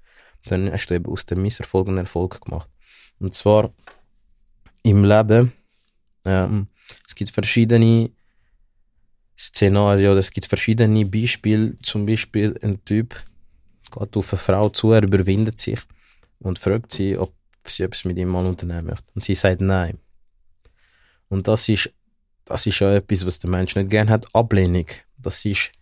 dann 0.47 0.71
hast 0.71 0.87
du 0.87 0.95
eben 0.95 1.11
aus 1.11 1.27
dem 1.27 1.43
Misserfolg 1.43 1.89
einen 1.89 1.99
Erfolg 1.99 2.41
gemacht. 2.41 2.69
Und 3.19 3.35
zwar 3.35 3.73
im 4.83 5.05
Leben, 5.05 5.53
ähm, 6.25 6.67
es 7.07 7.15
gibt 7.15 7.31
verschiedene 7.31 8.11
Szenarien, 9.39 10.17
es 10.19 10.31
gibt 10.31 10.47
verschiedene 10.47 11.05
Beispiele. 11.07 11.77
Zum 11.83 12.07
Beispiel 12.07 12.59
ein 12.63 12.85
Typ 12.85 13.15
geht 13.91 14.17
auf 14.17 14.33
eine 14.33 14.41
Frau 14.41 14.69
zu, 14.69 14.93
er 14.93 15.03
überwindet 15.03 15.61
sich 15.61 15.79
und 16.41 16.59
fragt 16.59 16.93
sie, 16.93 17.17
ob 17.17 17.33
sie 17.67 17.85
etwas 17.85 18.05
mit 18.05 18.19
ihm 18.19 18.29
mal 18.29 18.47
unternehmen 18.47 18.89
möchte. 18.89 19.05
Und 19.15 19.23
sie 19.23 19.35
sagt 19.35 19.61
nein. 19.61 19.99
Und 21.29 21.49
das 21.49 21.69
ist 21.69 21.91
das 22.45 22.67
ist 22.67 22.81
ja 22.81 22.95
etwas, 22.97 23.27
was 23.27 23.39
der 23.39 23.51
Mensch 23.51 23.75
nicht 23.77 23.91
gerne 23.91 24.11
hat. 24.11 24.27
Ablehnung. 24.35 24.87
Das 25.19 25.45
ist 25.45 25.73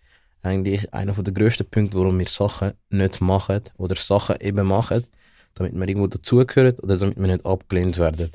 eigentlich 0.43 0.93
einer 0.95 1.13
der 1.13 1.35
grössten 1.35 1.69
Punkte, 1.69 1.99
warum 1.99 2.19
wir 2.19 2.27
Sachen 2.27 2.73
nicht 2.89 3.21
machen 3.21 3.63
oder 3.77 3.95
Sachen 3.97 4.37
eben 4.41 4.67
machen, 4.67 5.07
damit 5.55 5.75
wir 5.75 5.89
irgendwo 5.89 6.07
dazugehören 6.07 6.79
oder 6.79 6.97
damit 6.97 7.19
wir 7.19 7.27
nicht 7.27 7.45
abgelehnt 7.45 7.99
werden. 7.99 8.31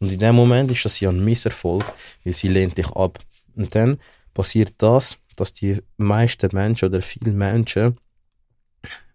Und 0.00 0.12
in 0.12 0.18
dem 0.18 0.34
Moment 0.34 0.70
ist 0.70 0.84
das 0.84 1.00
ja 1.00 1.10
ein 1.10 1.24
Misserfolg, 1.24 1.84
weil 2.24 2.32
sie 2.32 2.48
lehnt 2.48 2.76
dich 2.76 2.90
ab. 2.90 3.18
Und 3.54 3.74
dann 3.74 3.98
passiert 4.34 4.74
das, 4.78 5.18
dass 5.36 5.52
die 5.52 5.80
meisten 5.96 6.50
Menschen 6.52 6.88
oder 6.88 7.00
viele 7.00 7.32
Menschen 7.32 7.96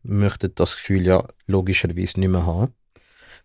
möchten 0.04 0.52
das 0.56 0.76
Gefühl 0.76 1.06
ja 1.06 1.28
logischerweise 1.48 2.20
nicht 2.20 2.30
mehr 2.30 2.46
haben. 2.46 2.74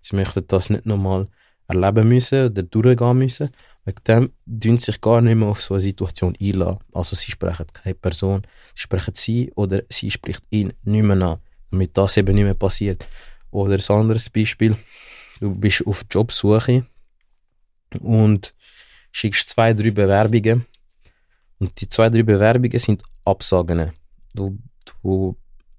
Sie 0.00 0.16
möchten 0.16 0.46
das 0.46 0.70
nicht 0.70 0.86
nochmal 0.86 1.28
erleben 1.66 2.08
müssen 2.08 2.46
oder 2.46 2.62
durchgehen 2.62 3.18
müssen, 3.18 3.50
Wegen 3.84 4.04
dem 4.08 4.32
tun 4.60 4.78
sich 4.78 5.00
gar 5.00 5.20
nicht 5.20 5.36
mehr 5.36 5.48
auf 5.48 5.62
so 5.62 5.74
eine 5.74 5.80
Situation 5.80 6.36
einlassen. 6.40 6.78
Also 6.92 7.16
sie 7.16 7.30
sprechen 7.30 7.66
keine 7.72 7.94
Person, 7.94 8.42
sie 8.74 8.82
sprechen 8.82 9.14
sie 9.14 9.52
oder 9.56 9.82
sie 9.90 10.10
spricht 10.10 10.42
ihn 10.50 10.72
nicht 10.84 11.02
mehr 11.02 11.20
an, 11.20 11.38
damit 11.70 11.96
das 11.96 12.16
eben 12.16 12.34
nicht 12.34 12.44
mehr 12.44 12.54
passiert. 12.54 13.06
Oder 13.50 13.74
ein 13.74 13.96
anderes 13.96 14.30
Beispiel, 14.30 14.76
du 15.40 15.54
bist 15.54 15.86
auf 15.86 16.04
Jobsuche 16.10 16.86
und 18.00 18.54
schickst 19.12 19.50
zwei, 19.50 19.74
drei 19.74 19.90
Bewerbungen 19.90 20.66
und 21.58 21.80
die 21.80 21.88
zwei, 21.88 22.08
drei 22.08 22.22
Bewerbungen 22.22 22.78
sind 22.78 23.02
Absagen. 23.24 23.92
Du, 24.34 24.58
du 25.02 25.36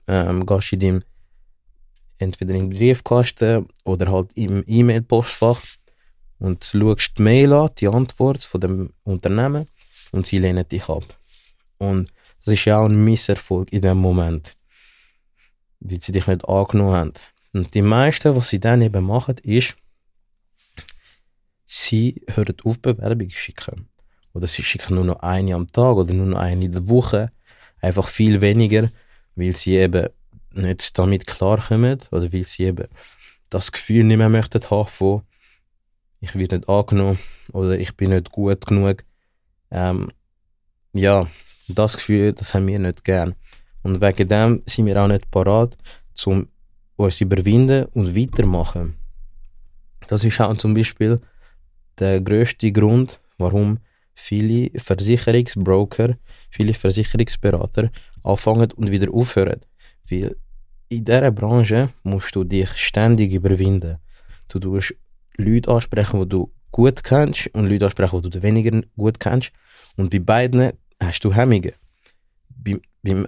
ähm, 0.07 0.45
gehst 0.45 0.73
in 0.73 0.79
deinem 0.79 1.03
entweder 2.17 2.53
im 2.53 2.69
Briefkasten 2.69 3.67
oder 3.83 4.11
halt 4.11 4.29
im 4.35 4.63
E-Mail-Postfach 4.65 5.59
und 6.45 6.63
schaust 6.63 7.17
die 7.17 7.23
Mail 7.23 7.53
an, 7.53 7.71
die 7.79 7.87
Antwort 7.87 8.43
von 8.43 8.61
dem 8.61 8.93
Unternehmen 9.03 9.67
und 10.11 10.27
sie 10.27 10.37
lehnen 10.37 10.67
dich 10.67 10.87
ab. 10.87 11.17
Und 11.79 12.11
das 12.43 12.53
ist 12.53 12.65
ja 12.65 12.77
auch 12.79 12.85
ein 12.85 13.03
Misserfolg 13.03 13.73
in 13.73 13.81
dem 13.81 13.97
Moment, 13.97 14.55
weil 15.79 15.99
sie 15.99 16.11
dich 16.11 16.27
nicht 16.27 16.47
angenommen 16.47 16.93
haben. 16.93 17.13
Und 17.53 17.73
die 17.73 17.81
meisten, 17.81 18.35
was 18.35 18.49
sie 18.49 18.59
dann 18.59 18.83
eben 18.83 19.05
machen, 19.05 19.37
ist, 19.41 19.75
sie 21.65 22.21
hören 22.27 22.57
auf 22.63 22.79
Bewerbungen 22.79 23.31
schicken. 23.31 23.89
Oder 24.33 24.45
sie 24.45 24.61
schicken 24.61 24.95
nur 24.95 25.05
noch 25.05 25.21
eine 25.21 25.55
am 25.55 25.71
Tag 25.71 25.95
oder 25.95 26.13
nur 26.13 26.27
noch 26.27 26.39
eine 26.39 26.65
in 26.65 26.71
der 26.73 26.87
Woche. 26.87 27.31
Einfach 27.81 28.07
viel 28.07 28.39
weniger, 28.41 28.91
weil 29.35 29.55
sie 29.55 29.77
eben 29.77 30.09
nicht 30.51 30.97
damit 30.99 31.25
klarkommen 31.25 31.99
oder 32.11 32.31
weil 32.31 32.43
sie 32.43 32.65
eben 32.65 32.87
das 33.49 33.71
Gefühl 33.71 34.03
nicht 34.03 34.17
mehr 34.17 34.29
möchten 34.29 34.61
haben 34.69 34.87
von 34.87 35.23
ich 36.19 36.35
werde 36.35 36.57
nicht 36.57 36.69
angenommen 36.69 37.19
oder 37.53 37.77
ich 37.79 37.95
bin 37.95 38.11
nicht 38.11 38.31
gut 38.31 38.65
genug. 38.65 39.03
Ähm, 39.71 40.11
ja, 40.93 41.27
das 41.67 41.97
Gefühl, 41.97 42.33
das 42.33 42.53
haben 42.53 42.67
wir 42.67 42.79
nicht 42.79 43.03
gern. 43.03 43.35
Und 43.83 44.01
wegen 44.01 44.27
dem 44.27 44.63
sind 44.65 44.85
wir 44.85 45.01
auch 45.01 45.07
nicht 45.07 45.29
parat, 45.29 45.77
um 46.25 46.47
uns 46.95 47.21
überwinden 47.21 47.85
und 47.93 48.15
weitermachen. 48.15 48.95
Das 50.07 50.23
ist 50.23 50.39
auch 50.39 50.55
zum 50.57 50.73
Beispiel 50.73 51.19
der 51.99 52.21
größte 52.21 52.71
Grund, 52.71 53.19
warum 53.37 53.79
viele 54.13 54.71
Versicherungsbroker, 54.79 56.17
viele 56.49 56.73
Versicherungsberater 56.73 57.89
anfangen 58.23 58.71
und 58.71 58.91
wieder 58.91 59.13
aufhören. 59.13 59.61
Weil 60.09 60.35
in 60.89 61.03
dieser 61.03 61.31
Branche 61.31 61.89
musst 62.03 62.35
du 62.35 62.43
dich 62.43 62.69
ständig 62.77 63.33
überwinden. 63.33 63.97
Du 64.47 64.59
tust 64.59 64.95
Leute 65.37 65.69
ansprechen, 65.69 66.21
die 66.21 66.29
du 66.29 66.51
gut 66.71 67.03
kennst 67.03 67.47
und 67.53 67.67
Leute 67.67 67.85
ansprechen, 67.85 68.21
die 68.21 68.29
du 68.29 68.43
weniger 68.43 68.81
gut 68.97 69.19
kennst. 69.19 69.51
Und 69.97 70.09
bei 70.09 70.19
beiden 70.19 70.73
hast 71.01 71.23
du 71.23 71.33
Hemmungen. 71.33 71.71
Bei, 72.49 72.79
beim 73.03 73.27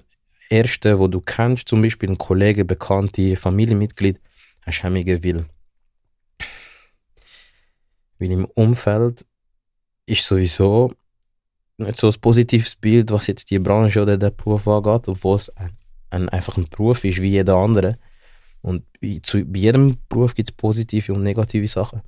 ersten, 0.50 1.00
wo 1.00 1.08
du 1.08 1.22
kennst, 1.22 1.68
zum 1.68 1.82
Beispiel 1.82 2.10
ein 2.10 2.18
Kollege, 2.18 2.66
Bekannte, 2.66 3.36
Familienmitglied, 3.36 4.20
hast 4.66 4.80
du 4.80 4.84
Hemmungen, 4.84 5.24
weil, 5.24 5.46
weil 8.20 8.32
im 8.32 8.46
Umfeld 8.46 9.26
ist 10.06 10.24
sowieso 10.26 10.94
nicht 11.78 11.98
so 11.98 12.08
ein 12.08 12.20
positives 12.20 12.76
Bild, 12.76 13.12
was 13.12 13.28
jetzt 13.28 13.52
die 13.52 13.60
Branche 13.60 14.02
oder 14.02 14.18
der 14.18 14.32
Beruf 14.32 14.68
angeht, 14.68 15.08
obwohl 15.08 15.36
es 15.36 15.50
ein, 15.52 15.78
ein, 16.10 16.30
einfach 16.30 16.58
ein 16.58 16.68
Beruf 16.70 17.04
ist 17.04 17.22
wie 17.22 17.30
jeder 17.30 17.56
andere. 17.56 17.98
Und 18.68 18.84
zu, 19.22 19.38
jedem 19.38 19.96
Beruf 20.10 20.34
gibt 20.34 20.50
es 20.50 20.56
positive 20.56 21.14
und 21.14 21.24
negative 21.24 21.70
Sachen. 21.70 22.02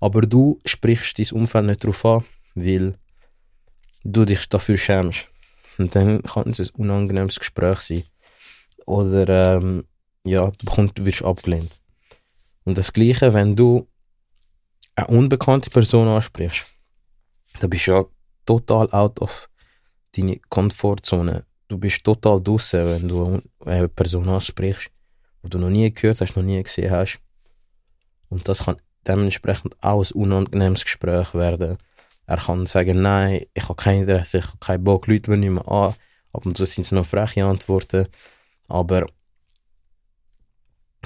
Aber 0.00 0.22
du 0.22 0.58
sprichst 0.64 1.16
dein 1.16 1.38
Umfeld 1.38 1.66
nicht 1.66 1.84
darauf 1.84 2.04
an, 2.04 2.24
weil 2.56 2.98
du 4.02 4.24
dich 4.24 4.48
dafür 4.48 4.76
schämst. 4.76 5.28
Und 5.78 5.94
dann 5.94 6.20
kann 6.24 6.50
es 6.50 6.58
ein 6.58 6.74
unangenehmes 6.74 7.38
Gespräch 7.38 7.78
sein. 7.82 8.02
Oder 8.84 9.58
ähm, 9.58 9.84
ja, 10.24 10.50
du 10.50 11.04
wirst 11.04 11.22
abgelehnt. 11.22 11.70
Und 12.64 12.78
das 12.78 12.92
Gleiche, 12.92 13.32
wenn 13.32 13.54
du 13.54 13.86
eine 14.96 15.06
unbekannte 15.06 15.70
Person 15.70 16.08
ansprichst, 16.08 16.64
dann 17.60 17.70
bist 17.70 17.86
du 17.86 17.92
ja 17.92 18.04
total 18.44 18.90
out 18.90 19.20
of 19.20 19.48
deine 20.16 20.40
Komfortzone. 20.48 21.46
Du 21.68 21.78
bist 21.78 22.02
total 22.02 22.42
draußen, 22.42 22.84
wenn 22.84 23.06
du 23.08 23.40
eine 23.64 23.88
Person 23.88 24.28
ansprichst 24.28 24.91
wo 25.42 25.48
du 25.48 25.58
noch 25.58 25.70
nie 25.70 25.92
gehört 25.92 26.20
hast, 26.20 26.36
noch 26.36 26.42
nie 26.42 26.62
gesehen 26.62 26.90
hast. 26.90 27.20
Und 28.28 28.48
das 28.48 28.64
kann 28.64 28.76
dementsprechend 29.06 29.76
auch 29.82 30.04
ein 30.04 30.12
unangenehmes 30.12 30.84
Gespräch 30.84 31.34
werden. 31.34 31.78
Er 32.26 32.36
kann 32.38 32.66
sagen, 32.66 33.02
nein, 33.02 33.44
ich 33.52 33.64
habe 33.64 33.74
kein 33.74 34.00
Interesse, 34.00 34.38
ich 34.38 34.46
habe 34.46 34.58
keinen 34.58 34.84
Bock, 34.84 35.06
Leute 35.06 35.30
mir 35.30 35.36
nicht 35.36 35.50
mehr 35.50 35.68
an. 35.68 35.94
Ab 36.32 36.46
und 36.46 36.56
zu 36.56 36.64
sind 36.64 36.84
es 36.84 36.92
noch 36.92 37.04
freche 37.04 37.44
Antworten. 37.44 38.06
Aber 38.68 39.06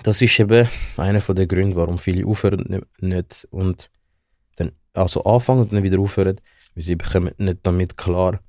das 0.02 0.22
ist 0.22 0.38
eben 0.38 0.68
einer 0.96 1.20
der 1.20 1.46
Gründe, 1.46 1.74
warum 1.74 1.98
viele 1.98 2.26
aufhören 2.26 2.84
nicht 3.00 3.48
und 3.50 3.90
dann 4.56 4.72
also 4.92 5.24
anfangen 5.24 5.62
und 5.62 5.72
dann 5.72 5.82
wieder 5.82 5.98
aufhören, 5.98 6.40
weil 6.74 6.84
sie 6.84 6.96
bekommen 6.96 7.32
nicht 7.38 7.58
damit 7.62 7.96
klar, 7.96 8.40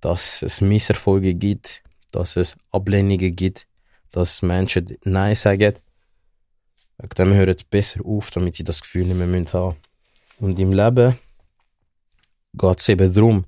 dass 0.00 0.42
es 0.42 0.60
Misserfolge 0.60 1.34
gibt, 1.34 1.82
dass 2.12 2.36
es 2.36 2.56
Ablehnungen 2.70 3.34
gibt 3.34 3.67
dass 4.10 4.42
Menschen 4.42 4.96
Nein 5.04 5.34
sagen. 5.34 5.74
Wegen 6.98 7.14
dem 7.16 7.34
hören 7.34 7.56
sie 7.56 7.64
besser 7.68 8.04
auf, 8.04 8.30
damit 8.30 8.56
sie 8.56 8.64
das 8.64 8.80
Gefühl 8.80 9.04
nicht 9.04 9.16
mehr 9.16 9.26
haben 9.26 9.42
müssen. 9.42 9.76
Und 10.40 10.58
im 10.58 10.72
Leben 10.72 11.18
geht 12.54 12.80
es 12.80 12.88
eben 12.88 13.12
darum, 13.12 13.44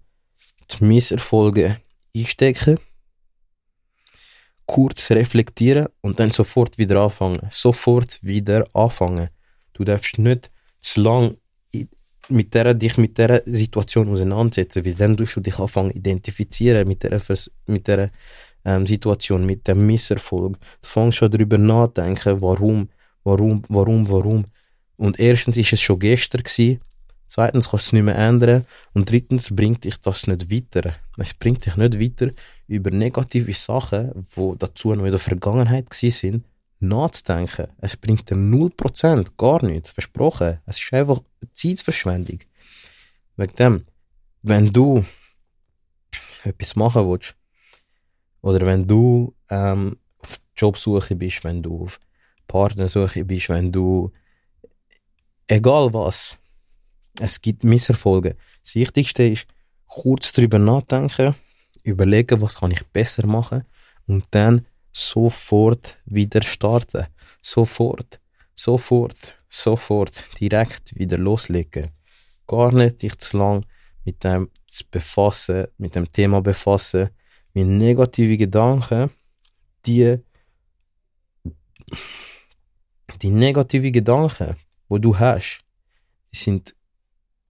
die 0.71 0.85
Misserfolge 0.85 1.81
einstecken, 2.15 2.79
kurz 4.67 5.11
reflektieren 5.11 5.89
und 6.01 6.21
dann 6.21 6.31
sofort 6.31 6.79
wieder 6.79 7.01
anfangen. 7.01 7.49
Sofort 7.51 8.23
wieder 8.23 8.65
anfangen. 8.73 9.31
Du 9.73 9.85
darfst 9.85 10.19
nicht 10.19 10.51
zu 10.81 11.01
lang 11.01 11.37
mit 12.29 12.55
der, 12.55 12.75
dich 12.75 12.97
mit 12.97 13.19
dieser 13.19 13.43
Situation 13.45 14.09
auseinandersetzen, 14.09 14.85
weil 14.85 14.95
dann 14.95 15.17
tust 15.17 15.37
du 15.37 15.41
dich 15.41 15.59
anfangen 15.59 15.91
identifizieren 15.91 16.87
mit 16.87 17.03
der, 17.03 17.21
mit 17.67 17.89
der 17.89 18.11
ähm, 18.65 18.87
Situation, 18.87 19.47
mit 19.47 19.67
dem 19.69 19.87
Misserfolg. 19.87 20.59
Du 20.83 20.89
fängst 20.89 21.19
schon 21.19 21.31
darüber 21.31 21.59
nachdenken, 21.59 22.41
warum, 22.41 22.89
warum, 23.25 23.63
warum, 23.69 24.11
warum. 24.11 24.45
Und 24.97 25.19
erstens 25.19 25.57
ist 25.57 25.73
es 25.73 25.81
schon 25.81 25.99
gestern 25.99 26.43
gewesen, 26.43 26.81
zweitens 27.27 27.71
kannst 27.71 27.87
du 27.87 27.89
es 27.89 27.93
nicht 27.95 28.03
mehr 28.03 28.17
ändern 28.17 28.67
und 28.93 29.11
drittens 29.11 29.55
bringt 29.55 29.85
dich 29.85 29.99
das 30.01 30.27
nicht 30.27 30.51
weiter. 30.51 30.95
Es 31.17 31.33
bringt 31.33 31.65
dich 31.65 31.77
nicht 31.77 31.99
weiter, 32.01 32.33
über 32.67 32.91
negative 32.91 33.53
Sachen, 33.55 34.13
die 34.37 34.55
dazu 34.59 34.95
noch 34.95 35.05
in 35.05 35.11
der 35.11 35.19
Vergangenheit 35.19 35.93
sind, 35.93 36.45
nachzudenken. 36.81 37.69
Es 37.79 37.97
bringt 37.97 38.31
dir 38.31 38.37
0%, 38.37 39.29
gar 39.37 39.65
nichts, 39.65 39.91
versprochen. 39.91 40.59
Es 40.67 40.79
ist 40.79 40.93
einfach 40.93 41.21
Zeitverschwendung. 41.53 42.41
Wegen 43.37 43.55
dem, 43.57 43.87
wenn 44.43 44.73
du 44.73 45.05
etwas 46.45 46.77
machen 46.77 47.09
willst, 47.09 47.35
oder 48.43 48.67
wenn 48.67 48.87
du 48.87 49.35
ähm, 49.49 49.99
auf 50.19 50.41
Jobsuche 50.57 51.17
bist, 51.17 51.45
wenn 51.45 51.63
du 51.63 51.85
auf 51.85 52.01
Partnersuche 52.47 53.25
bist, 53.25 53.49
wenn 53.49 53.71
du 53.71 54.11
egal 55.47 55.93
was, 55.93 56.39
es 57.21 57.41
gibt 57.41 57.65
Misserfolge. 57.65 58.37
Das 58.63 58.75
Wichtigste 58.75 59.25
ist, 59.25 59.47
kurz 59.87 60.33
darüber 60.33 60.59
nachdenken, 60.59 61.35
überlegen, 61.83 62.41
was 62.41 62.57
kann 62.57 62.71
ich 62.71 62.87
besser 62.89 63.27
machen 63.27 63.65
und 64.07 64.25
dann 64.31 64.67
sofort 64.93 65.99
wieder 66.05 66.43
starten. 66.43 67.07
Sofort, 67.43 68.21
sofort, 68.55 69.41
sofort 69.49 70.25
direkt 70.41 70.97
wieder 70.99 71.19
loslegen. 71.19 71.89
Gar 72.47 72.73
nicht 72.73 73.03
dich 73.03 73.19
zu 73.19 73.39
lang 73.39 73.65
mit 74.05 74.23
dem 74.25 74.51
zu 74.67 74.85
befassen, 74.91 75.67
mit 75.79 75.95
dem 75.95 76.11
Thema 76.13 76.41
befassen, 76.41 77.11
mit 77.55 77.67
negativen 77.67 78.39
Gedanken, 78.39 79.11
die, 79.87 80.19
die 83.23 83.31
negativen 83.31 83.93
Gedanken, 83.93 84.57
wo 84.89 84.99
du 84.99 85.19
hast, 85.19 85.61
die 86.33 86.39
sind 86.39 86.75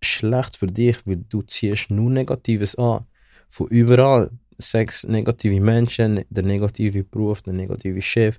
schlecht 0.02 0.56
für 0.56 0.66
dich, 0.66 1.06
weil 1.06 1.16
du 1.28 1.42
ziehst 1.42 1.90
nur 1.90 2.10
Negatives 2.10 2.74
an. 2.76 3.06
Von 3.48 3.68
überall. 3.68 4.30
Sechs 4.62 5.04
negative 5.04 5.58
Menschen, 5.58 6.22
der 6.28 6.42
negative 6.42 7.02
Beruf, 7.02 7.40
der 7.40 7.54
negative 7.54 8.02
Chef. 8.02 8.38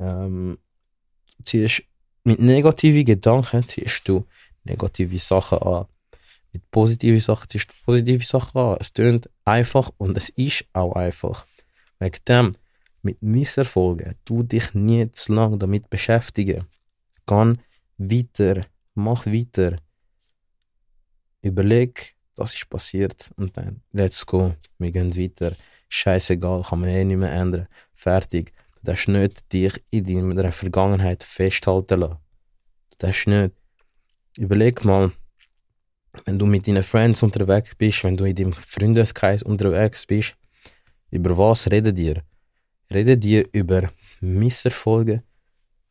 Ähm, 0.00 0.56
ziehst, 1.44 1.82
mit 2.24 2.40
negativen 2.40 3.04
Gedanken 3.04 3.68
ziehst 3.68 4.08
du 4.08 4.24
negative 4.64 5.18
Sachen 5.18 5.58
an 5.58 5.86
mit 6.52 6.70
positiven 6.70 7.20
Sachen 7.20 7.48
ziehst 7.48 7.70
du 7.70 7.74
positive 7.84 8.24
Sachen 8.24 8.60
an. 8.60 8.76
Es 8.80 8.92
tönt 8.92 9.28
einfach 9.44 9.90
und 9.98 10.16
es 10.16 10.28
ist 10.30 10.64
auch 10.72 10.92
einfach. 10.92 11.46
Wegen 11.98 12.18
dem, 12.26 12.52
mit 13.02 13.22
Misserfolgen, 13.22 14.14
du 14.24 14.42
dich 14.42 14.74
nie 14.74 15.10
zu 15.12 15.32
lange 15.32 15.58
damit 15.58 15.88
beschäftigen. 15.90 16.66
Geh 17.26 17.54
weiter, 17.98 18.66
mach 18.94 19.26
weiter. 19.26 19.78
überleg, 21.42 22.16
das 22.34 22.54
ist 22.54 22.68
passiert 22.68 23.30
und 23.36 23.56
dann, 23.56 23.82
let's 23.92 24.24
go, 24.24 24.54
wir 24.78 24.90
gehen 24.90 25.16
weiter. 25.16 25.52
Scheißegal, 25.88 26.62
kann 26.62 26.80
man 26.80 26.90
eh 26.90 27.04
nicht 27.04 27.16
mehr 27.16 27.32
ändern. 27.32 27.66
Fertig. 27.94 28.52
Du 28.76 28.80
darfst 28.84 29.08
nicht 29.08 29.52
dich 29.52 29.82
in 29.90 30.04
deiner 30.04 30.52
Vergangenheit 30.52 31.24
festhalten 31.24 32.00
lassen. 32.00 32.18
Du 32.90 32.96
darfst 32.98 33.26
nicht. 33.26 33.54
Überleg 34.36 34.84
mal, 34.84 35.12
wenn 36.24 36.38
du 36.38 36.46
mit 36.46 36.66
deinen 36.66 36.82
Friends 36.82 37.22
unterwegs 37.22 37.74
bist, 37.74 38.04
wenn 38.04 38.16
du 38.16 38.24
in 38.24 38.36
deinem 38.36 38.52
Freundeskreis 38.52 39.42
unterwegs 39.42 40.06
bist, 40.06 40.36
über 41.10 41.36
was 41.36 41.70
reden 41.70 41.94
dir? 41.94 42.22
Reden 42.92 43.20
dir 43.20 43.46
über 43.52 43.90
Misserfolge, 44.20 45.22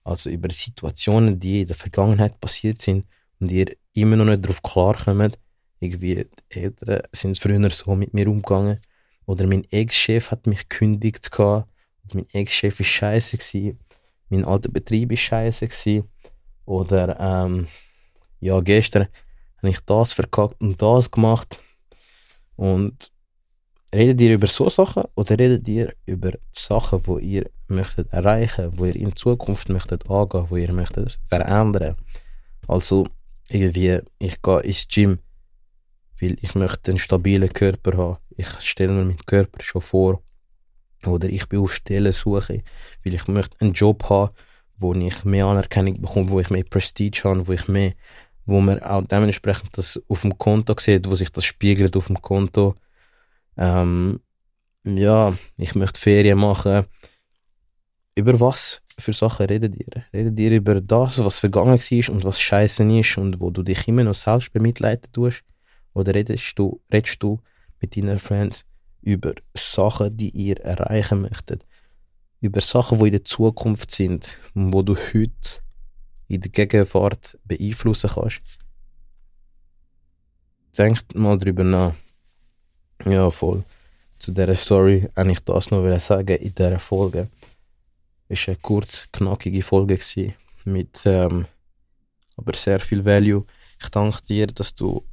also 0.04 0.30
über 0.30 0.50
Situationen, 0.50 1.40
die 1.40 1.62
in 1.62 1.68
der 1.68 1.76
Vergangenheit 1.76 2.40
passiert 2.40 2.82
sind 2.82 3.06
und 3.40 3.52
ihr 3.52 3.76
immer 3.94 4.16
noch 4.16 4.26
nicht 4.26 4.44
darauf 4.44 4.62
klarkommt, 4.62 5.38
irgendwie 5.80 6.26
die 6.52 6.60
Eltern 6.62 7.02
sind 7.12 7.38
früher 7.38 7.70
so 7.70 7.96
mit 7.96 8.14
mir 8.14 8.28
umgegangen. 8.28 8.80
Oder 9.26 9.46
mein 9.46 9.66
Ex-Chef 9.72 10.32
hat 10.32 10.48
mich 10.48 10.70
gekündigt 10.70 11.32
gehabt, 11.32 11.70
mein 12.14 12.26
Ex-Chef 12.32 12.80
ist 12.80 12.88
scheiße 12.88 13.38
gewesen, 13.38 13.80
mein 14.30 14.46
alter 14.46 14.70
Betrieb 14.70 15.12
ist 15.12 15.20
scheiße 15.20 15.68
gewesen, 15.68 16.10
oder 16.66 17.20
ähm, 17.20 17.68
ja, 18.40 18.60
gestern 18.62 19.08
habe 19.58 19.70
ich 19.70 19.80
das 19.82 20.14
verkackt 20.14 20.62
und 20.62 20.82
das 20.82 21.12
gemacht 21.12 21.60
und 22.56 23.12
redet 23.94 24.20
ihr 24.22 24.34
über 24.34 24.48
so 24.48 24.70
Sachen 24.70 25.04
oder 25.16 25.38
redet 25.38 25.68
ihr 25.68 25.94
über 26.06 26.32
die 26.32 26.40
Sachen, 26.52 27.06
wo 27.08 27.18
ihr 27.18 27.50
möchtet 27.68 28.12
erreichen, 28.12 28.78
wo 28.78 28.86
ihr 28.86 28.96
in 28.96 29.16
Zukunft 29.16 29.70
möchtet 29.70 30.10
angehen, 30.10 30.50
wo 30.50 30.58
ihr 30.58 30.74
möchtet 30.74 31.20
verändern? 31.26 31.96
Also 32.68 33.08
irgendwie, 33.50 34.00
ich 34.20 34.42
gehe 34.42 34.60
ins 34.62 34.88
Gym, 34.88 35.20
weil 36.20 36.38
ich 36.42 36.56
möchte 36.56 36.92
einen 36.92 37.00
stabilen 37.00 37.52
Körper 37.52 37.98
haben. 37.98 38.18
Ich 38.36 38.50
stelle 38.62 38.94
mir 38.94 39.06
meinen 39.06 39.26
Körper 39.26 39.62
schon 39.62 39.82
vor. 39.82 40.22
Oder 41.06 41.30
ich 41.30 41.48
bin 41.48 41.60
auf 41.60 41.74
Stellensuche, 41.74 42.64
weil 43.04 43.14
ich 43.14 43.28
möchte 43.28 43.56
einen 43.62 43.74
Job 43.74 44.10
haben, 44.10 44.34
wo 44.78 44.94
ich 44.94 45.24
mehr 45.24 45.46
Anerkennung 45.46 46.02
bekomme, 46.02 46.30
wo 46.30 46.40
ich 46.40 46.50
mehr 46.50 46.64
Prestige 46.64 47.22
habe, 47.24 47.48
wo 47.48 47.54
ich 47.54 47.68
mehr, 47.68 47.94
wo 48.48 48.62
man 48.62 48.82
auch 48.82 49.06
dementsprechend 49.06 49.77
das 49.77 50.01
auf 50.08 50.22
dem 50.22 50.38
Konto 50.38 50.74
sieht, 50.80 51.08
wo 51.08 51.16
sich 51.16 51.30
das 51.32 51.46
spiegelt 51.46 51.96
auf 51.98 52.08
dem 52.08 52.22
Konto. 52.22 52.75
Ähm, 53.58 54.22
ja, 54.86 55.34
ich 55.58 55.75
möchte 55.75 56.00
Ferien 56.00 56.39
machen. 56.39 56.86
Über 58.16 58.39
was 58.39 58.82
für 58.98 59.12
Sachen 59.12 59.48
redet 59.48 59.75
ihr? 59.75 60.04
Redet 60.13 60.39
ihr 60.39 60.51
über 60.51 60.80
das, 60.80 61.24
was 61.24 61.39
vergangen 61.39 61.75
ist 61.77 62.10
und 62.10 62.24
was 62.24 62.39
scheiße 62.39 62.84
ist 62.84 63.18
und 63.18 63.42
wo 63.42 63.51
du 63.51 63.63
dich 63.63 63.86
immer 63.88 64.06
noch 64.06 64.16
selbst 64.16 64.54
bemitleiden 64.54 65.12
tust? 65.12 65.44
Oder 65.94 66.16
redest 66.16 66.58
du, 66.58 66.82
redest 66.92 67.22
du 67.22 67.42
mit 67.82 67.98
deinen 67.98 68.18
Friends 68.18 68.66
über 69.01 69.34
Sachen, 69.56 70.16
die 70.16 70.30
ihr 70.30 70.58
erreichen 70.62 71.22
möchtet? 71.22 71.66
Über 72.39 72.62
Sachen, 72.62 73.00
die 73.00 73.08
in 73.08 73.12
der 73.12 73.25
Zukunft 73.25 73.92
sind, 73.92 74.38
wo 74.54 74.84
du 74.84 74.96
heute 74.96 75.67
in 76.27 76.41
der 76.41 76.51
Gegenwart 76.51 77.38
beeinflussen 77.46 78.10
kannst? 78.13 78.41
Denkt 80.77 81.15
mal 81.15 81.38
drüber 81.38 81.63
nach. 81.63 81.93
Ja, 83.05 83.29
voll. 83.29 83.63
Zu 84.19 84.31
dieser 84.31 84.55
Story 84.55 85.07
habe 85.15 85.31
ich 85.31 85.39
das 85.39 85.72
noch 85.72 86.00
sagen 86.00 86.38
in 86.38 86.53
dieser 86.53 86.79
Folge. 86.79 87.29
Es 88.29 88.48
war 88.48 88.53
eine 88.53 88.62
kurz, 88.62 89.07
knackige 89.12 89.62
Folge 89.62 90.00
mit 90.65 91.01
ähm, 91.05 91.46
aber 92.38 92.53
sehr 92.53 92.79
viel 92.79 93.03
Value. 93.03 93.46
Ich 93.81 93.89
danke 93.89 94.22
dir, 94.27 94.48
dass 94.48 94.74
du 94.75 95.03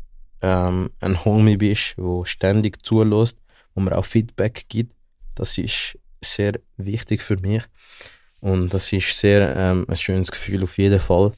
ähm, 0.43 0.91
ein 1.01 1.25
Homie 1.25 1.57
bist, 1.57 1.97
der 1.97 2.25
ständig 2.27 2.85
zulässt, 2.85 3.39
wo 3.75 3.81
mir 3.81 3.97
auch 3.97 4.05
Feedback 4.05 4.67
gibt. 4.69 4.95
Das 5.35 5.59
ist 5.59 5.99
sehr 6.21 6.61
wichtig 6.77 7.23
für 7.23 7.37
mich. 7.39 7.63
Und 8.45 8.75
das 8.75 8.93
ist 8.93 9.19
sehr 9.19 9.57
ähm, 9.57 9.87
ein 9.89 9.97
schönes 9.97 10.31
Gefühl 10.31 10.65
auf 10.65 10.77
jeden 10.77 11.01
Fall. 11.01 11.33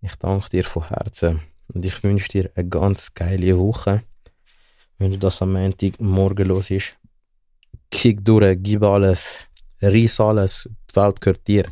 Ich 0.00 0.14
danke 0.14 0.48
dir 0.48 0.62
von 0.62 0.88
Herzen 0.88 1.40
und 1.66 1.84
ich 1.84 2.04
wünsche 2.04 2.28
dir 2.28 2.52
eine 2.54 2.68
ganz 2.68 3.12
geile 3.12 3.58
Woche. 3.58 4.04
Wenn 4.96 5.10
du 5.10 5.18
das 5.18 5.42
am 5.42 5.54
Montag 5.54 6.00
morgen 6.00 6.46
los 6.46 6.70
ist, 6.70 6.96
kick 7.90 8.24
durch, 8.24 8.56
gib 8.60 8.84
alles, 8.84 9.48
reiss 9.82 10.20
alles, 10.20 10.70
die 10.88 10.94
Welt 10.94 11.20
gehört 11.20 11.48
dir. 11.48 11.64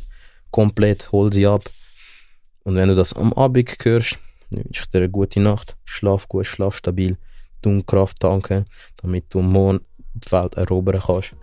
Komplett, 0.51 1.09
hol 1.13 1.31
sie 1.31 1.47
ab. 1.47 1.63
Und 2.65 2.75
wenn 2.75 2.89
du 2.89 2.95
das 2.95 3.13
am 3.13 3.31
Abend 3.31 3.77
hörst, 3.81 4.19
wünsche 4.49 4.83
ich 4.83 4.89
dir 4.89 4.97
eine 4.97 5.09
gute 5.09 5.39
Nacht, 5.39 5.77
schlaf 5.85 6.27
gut, 6.27 6.47
schlaf 6.47 6.75
stabil, 6.75 7.17
du 7.61 7.81
Kraft 7.83 8.19
tanken, 8.19 8.65
damit 8.97 9.33
du 9.33 9.41
morgen 9.41 9.85
die 10.13 10.31
Welt 10.33 10.55
erobern 10.55 11.01
kannst. 11.01 11.33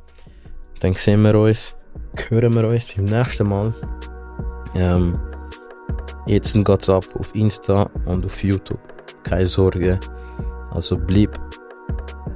Dann 0.81 0.93
sehen 0.93 1.23
wir 1.23 1.35
uns, 1.35 1.75
hören 2.29 2.55
wir 2.55 2.69
uns 2.69 2.87
beim 2.95 3.05
nächsten 3.07 3.49
Mal. 3.49 3.73
Ähm, 4.75 5.13
jetzt 6.27 6.55
geht's 6.55 6.91
ab 6.91 7.05
auf 7.19 7.35
Insta 7.35 7.91
und 8.07 8.25
auf 8.25 8.43
YouTube. 8.43 8.81
Keine 9.23 9.47
Sorge. 9.47 9.99
Also 10.71 10.97
bleib 10.97 11.39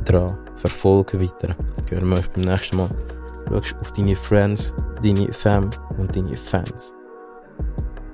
dran, 0.05 0.37
verfolge 0.57 1.21
weiter. 1.21 1.55
Hören 1.89 2.09
wir 2.09 2.17
uns 2.17 2.29
beim 2.29 2.45
nächsten 2.45 2.77
Mal. 2.77 2.91
Schau 3.63 3.79
auf 3.81 3.93
deine 3.93 4.17
Friends, 4.17 4.75
deine 5.03 5.33
Fam 5.33 5.71
und 5.99 6.15
deine 6.15 6.37
Fans. 6.37 6.95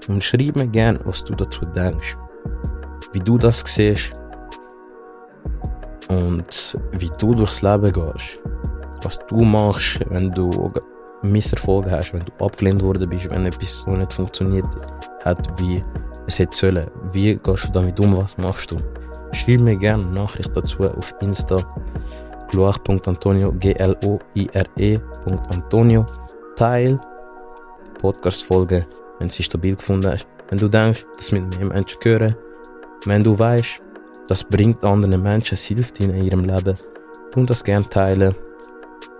Und 0.09 0.23
schreib 0.23 0.57
mir 0.57 0.69
gerne, 0.69 1.01
was 1.05 1.25
du 1.25 1.35
dazu 1.35 1.65
denkst 1.67 2.17
wie 3.13 3.21
du 3.21 3.39
das 3.39 3.63
siehst 3.67 4.13
und 6.09 6.79
wie 6.93 7.11
du 7.19 7.35
durchs 7.35 7.63
Leben 7.63 7.93
gehst. 7.93 8.39
Was 9.03 9.19
du 9.27 9.43
machst, 9.43 10.01
wenn 10.11 10.31
du 10.31 10.73
Misserfolge 11.23 11.91
hast, 11.91 12.13
wenn 12.13 12.25
du 12.25 12.33
abgelehnt 12.45 12.83
worden 12.83 13.09
bist, 13.09 13.31
wenn 13.31 13.47
etwas 13.47 13.81
so 13.81 13.91
nicht 13.91 14.13
funktioniert 14.13 14.67
hat, 15.25 15.61
wie 15.61 15.83
es 16.27 16.39
hätte 16.39 16.57
sollen. 16.57 16.87
Wie 17.13 17.35
gehst 17.37 17.69
du 17.69 17.73
damit 17.73 17.99
um? 18.01 18.17
Was 18.17 18.39
machst 18.39 18.71
du? 18.71 18.79
Schreib 19.33 19.61
mir 19.61 19.77
gerne 19.77 20.05
eine 20.05 20.13
Nachricht 20.13 20.51
dazu 20.55 20.85
auf 20.85 21.13
Insta 21.21 21.59
gloire.antonio 22.51 23.53
G-L-O-I-R-E.antonio 23.53 26.07
Teil 26.57 27.01
Podcast-Folge, 28.01 28.87
wenn 29.19 29.29
du 29.29 29.35
sie 29.35 29.43
stabil 29.43 29.77
gefunden 29.77 30.13
hast. 30.13 30.27
Wenn 30.49 30.59
du 30.59 30.67
denkst, 30.67 31.07
dass 31.17 31.33
mit 31.33 31.59
mehr 31.59 31.69
Menschen 31.69 31.99
hören, 32.03 32.35
wenn 33.07 33.25
du 33.25 33.39
weißt, 33.39 33.81
das 34.29 34.45
bringt 34.45 34.85
anderen 34.85 35.23
Menschen, 35.23 35.55
es 35.55 35.65
hilft 35.65 35.99
ihnen 36.01 36.15
in 36.15 36.27
ihrem 36.27 36.45
Leben, 36.45 36.77
und 37.35 37.49
das 37.49 37.65
gerne 37.65 37.89
teilen. 37.89 38.35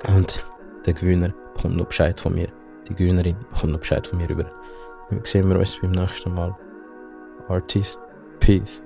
Und 0.07 0.45
der 0.85 0.93
Gewinner 0.93 1.33
bekommt 1.63 1.77
noch 1.77 1.87
Bescheid 1.87 2.21
von 2.21 2.35
mir. 2.35 2.49
Die 2.89 2.95
Gewinnerin 2.95 3.37
bekommt 3.53 3.73
noch 3.73 3.81
Bescheid 3.81 4.05
von 4.05 4.19
mir 4.19 4.29
über. 4.29 4.51
Wir 5.11 5.21
sehen 5.23 5.51
uns 5.53 5.81
beim 5.81 5.93
nächsten 5.93 6.35
Mal. 6.35 6.57
Artist, 7.49 8.01
Peace. 8.41 8.83